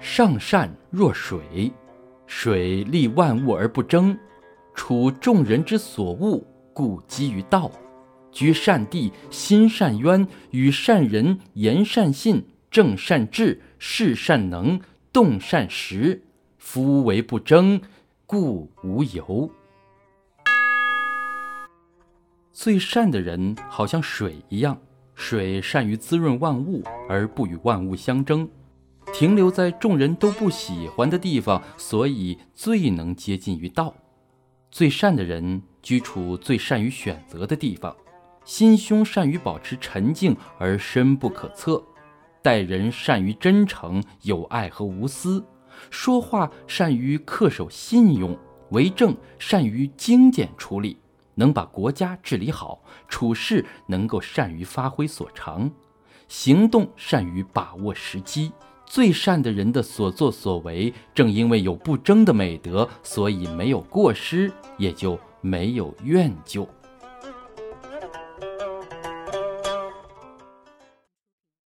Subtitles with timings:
[0.00, 1.70] 上善若水，
[2.26, 4.18] 水利万物而不争，
[4.74, 7.70] 处众人之所恶，故几于道。
[8.32, 14.80] 居善地，心善渊，与善人，言善信，正善治，事善能，
[15.12, 16.22] 动善时。
[16.58, 17.80] 夫为不争，
[18.26, 19.50] 故无尤。
[22.52, 24.78] 最善的人好像水一样，
[25.16, 28.48] 水善于滋润万物，而不与万物相争。
[29.12, 33.94] 停留在众人都不喜欢的地方，所以最能接近于道。
[34.70, 37.96] 最善的人居处最善于选择的地方，
[38.44, 41.82] 心胸善于保持沉静而深不可测，
[42.42, 45.42] 待人善于真诚、友爱和无私，
[45.88, 48.36] 说话善于恪守信用，
[48.70, 50.98] 为政善于精简处理，
[51.36, 55.70] 能把国家治理好，处事能够善于发挥所长，
[56.26, 58.52] 行动善于把握时机。
[58.84, 66.68] 最善的人的所作所为，正因为有不争的美德，所以没有过失，也就没有怨咎。